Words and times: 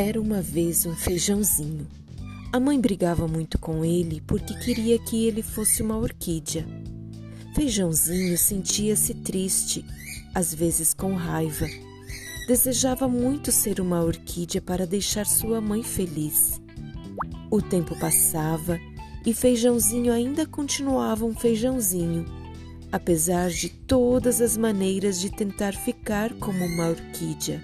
Era 0.00 0.20
uma 0.20 0.40
vez 0.40 0.86
um 0.86 0.94
feijãozinho. 0.94 1.84
A 2.52 2.60
mãe 2.60 2.80
brigava 2.80 3.26
muito 3.26 3.58
com 3.58 3.84
ele 3.84 4.20
porque 4.20 4.54
queria 4.54 4.96
que 4.96 5.26
ele 5.26 5.42
fosse 5.42 5.82
uma 5.82 5.98
orquídea. 5.98 6.64
Feijãozinho 7.52 8.38
sentia-se 8.38 9.12
triste, 9.12 9.84
às 10.32 10.54
vezes 10.54 10.94
com 10.94 11.14
raiva. 11.14 11.66
Desejava 12.46 13.08
muito 13.08 13.50
ser 13.50 13.80
uma 13.80 14.00
orquídea 14.00 14.62
para 14.62 14.86
deixar 14.86 15.26
sua 15.26 15.60
mãe 15.60 15.82
feliz. 15.82 16.60
O 17.50 17.60
tempo 17.60 17.98
passava 17.98 18.78
e 19.26 19.34
Feijãozinho 19.34 20.12
ainda 20.12 20.46
continuava 20.46 21.24
um 21.24 21.34
feijãozinho, 21.34 22.24
apesar 22.92 23.50
de 23.50 23.68
todas 23.68 24.40
as 24.40 24.56
maneiras 24.56 25.18
de 25.18 25.28
tentar 25.28 25.74
ficar 25.74 26.32
como 26.34 26.64
uma 26.64 26.90
orquídea. 26.90 27.60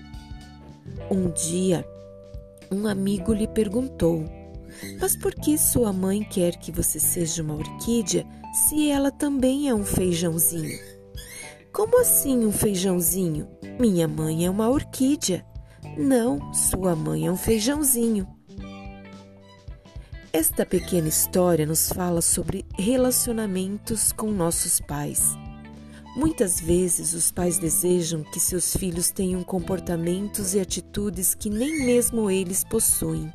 Um 1.09 1.31
dia, 1.31 1.87
um 2.71 2.87
amigo 2.87 3.33
lhe 3.33 3.47
perguntou: 3.47 4.25
Mas 5.01 5.17
por 5.17 5.35
que 5.35 5.57
sua 5.59 5.93
mãe 5.93 6.23
quer 6.23 6.57
que 6.57 6.73
você 6.73 6.99
seja 6.99 7.43
uma 7.43 7.55
orquídea 7.55 8.27
se 8.53 8.89
ela 8.89 9.11
também 9.11 9.69
é 9.69 9.75
um 9.75 9.85
feijãozinho? 9.85 10.79
Como 11.73 12.01
assim 12.01 12.45
um 12.45 12.53
feijãozinho? 12.53 13.49
Minha 13.81 14.07
mãe 14.07 14.47
é 14.47 14.51
uma 14.51 14.69
orquídea. 14.69 15.45
Não, 15.99 16.53
sua 16.53 16.95
mãe 16.95 17.27
é 17.27 17.31
um 17.31 17.37
feijãozinho. 17.37 18.27
Esta 20.33 20.67
pequena 20.67 21.09
história 21.09 21.65
nos 21.65 21.89
fala 21.89 22.21
sobre 22.21 22.65
relacionamentos 22.77 24.13
com 24.13 24.31
nossos 24.31 24.81
pais. 24.81 25.37
Muitas 26.17 26.61
vezes 26.61 27.13
os 27.13 27.33
pais 27.33 27.59
desejam 27.59 28.23
que 28.23 28.39
seus 28.39 28.77
filhos 28.77 29.11
tenham 29.11 29.43
comportamentos 29.43 30.55
e 30.55 30.61
atitudes 30.61 31.35
que 31.35 31.51
nem 31.51 31.85
mesmo 31.85 32.31
eles 32.31 32.63
possuem. 32.63 33.33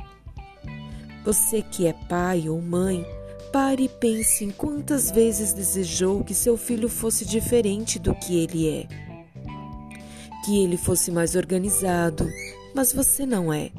Você 1.26 1.62
que 1.62 1.86
é 1.86 1.92
pai 1.92 2.48
ou 2.48 2.62
mãe, 2.62 3.06
pare 3.52 3.84
e 3.84 3.90
pense 3.90 4.46
em 4.46 4.50
quantas 4.50 5.12
vezes 5.12 5.52
desejou 5.52 6.24
que 6.24 6.34
seu 6.34 6.56
filho 6.56 6.88
fosse 6.88 7.26
diferente 7.26 8.00
do 8.00 8.16
que 8.16 8.44
ele 8.44 8.70
é. 8.70 8.88
Que 10.46 10.64
ele 10.64 10.78
fosse 10.78 11.12
mais 11.12 11.36
organizado, 11.36 12.26
mas 12.74 12.94
você 12.94 13.26
não 13.26 13.52
é. 13.52 13.72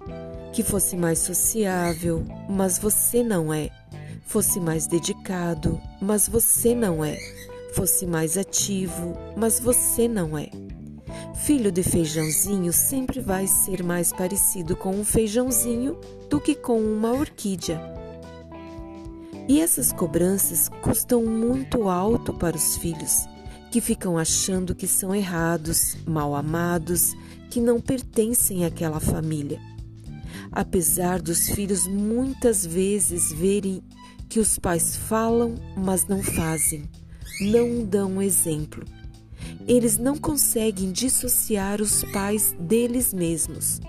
Que 0.53 0.63
fosse 0.63 0.95
mais 0.95 1.21
sociável, 1.21 2.23
mas 2.51 2.79
você 2.79 3.23
não 3.23 3.51
é. 3.51 3.71
Fosse 4.27 4.61
mais 4.61 4.87
dedicado, 4.87 5.81
mas 6.03 6.29
você 6.29 6.75
não 6.75 7.03
é 7.03 7.19
fosse 7.75 8.07
mais 8.07 8.37
ativo, 8.37 9.17
mas 9.37 9.61
você 9.61 10.09
não 10.09 10.37
é. 10.37 10.51
Filho 11.45 11.73
de 11.73 11.83
feijãozinho 11.83 12.73
sempre 12.73 13.21
vai 13.21 13.47
ser 13.47 13.83
mais 13.83 14.13
parecido 14.13 14.77
com 14.77 14.95
um 14.95 15.05
feijãozinho 15.05 15.99
do 16.29 16.41
que 16.41 16.55
com 16.55 16.79
uma 16.81 17.13
orquídea. 17.13 17.81
E 19.49 19.61
essas 19.61 19.91
cobranças 19.93 20.69
custam 20.83 21.25
muito 21.25 21.89
alto 21.89 22.33
para 22.33 22.57
os 22.57 22.77
filhos, 22.77 23.27
que 23.71 23.81
ficam 23.81 24.19
achando 24.19 24.75
que 24.75 24.87
são 24.87 25.15
errados, 25.15 25.97
mal 26.07 26.35
amados, 26.35 27.15
que 27.51 27.61
não 27.61 27.81
pertencem 27.81 28.65
àquela 28.65 29.01
família. 29.01 29.59
Apesar 30.53 31.21
dos 31.21 31.49
filhos 31.49 31.87
muitas 31.87 32.65
vezes 32.65 33.33
verem 33.33 33.83
que 34.29 34.39
os 34.39 34.59
pais 34.59 34.95
falam, 34.95 35.55
mas 35.77 36.07
não 36.07 36.23
fazem 36.23 36.89
não 37.41 37.85
dão 37.85 38.21
exemplo. 38.21 38.85
Eles 39.67 39.97
não 39.97 40.17
conseguem 40.17 40.93
dissociar 40.93 41.81
os 41.81 42.05
pais 42.13 42.55
deles 42.59 43.15
mesmos. 43.15 43.81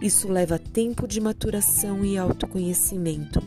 Isso 0.00 0.28
leva 0.28 0.58
tempo 0.58 1.06
de 1.06 1.20
maturação 1.20 2.04
e 2.04 2.16
autoconhecimento. 2.16 3.40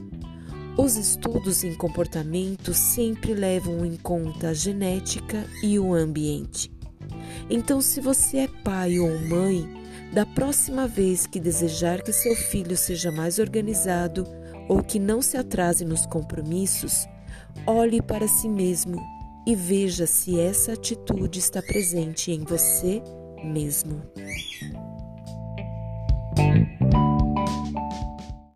Os 0.78 0.96
estudos 0.96 1.64
em 1.64 1.74
comportamento 1.74 2.74
sempre 2.74 3.34
levam 3.34 3.86
em 3.86 3.96
conta 3.96 4.50
a 4.50 4.54
genética 4.54 5.46
e 5.62 5.78
o 5.78 5.94
ambiente. 5.94 6.72
Então, 7.50 7.82
se 7.82 8.02
você 8.02 8.40
é 8.40 8.48
pai 8.48 9.00
ou 9.00 9.20
mãe, 9.28 9.68
da 10.14 10.26
próxima 10.26 10.88
vez 10.88 11.28
que 11.28 11.40
desejar 11.40 12.02
que 12.02 12.12
seu 12.12 12.36
filho 12.36 12.76
seja 12.76 13.12
mais 13.12 13.40
organizado 13.40 14.26
ou 14.68 14.84
que 14.84 15.00
não 15.00 15.22
se 15.22 15.38
atrase 15.38 15.86
nos 15.86 16.06
compromissos, 16.06 17.08
olhe 17.66 18.02
para 18.02 18.28
si 18.28 18.48
mesmo 18.48 19.19
e 19.50 19.56
veja 19.56 20.06
se 20.06 20.40
essa 20.40 20.74
atitude 20.74 21.40
está 21.40 21.60
presente 21.60 22.32
em 22.32 22.44
você 22.44 23.02
mesmo. 23.44 24.00